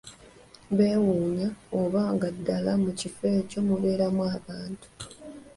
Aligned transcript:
Bewuunya, 0.77 1.47
oba 1.79 2.01
nga 2.13 2.27
ddala 2.35 2.71
mu 2.83 2.91
kifo 2.99 3.25
ekyo 3.39 3.59
mubeeramu 3.67 4.23
abantu! 4.37 4.85